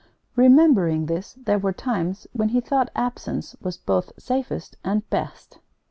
[0.35, 5.59] Remembering this, there were times when he thought absence was both safest and best.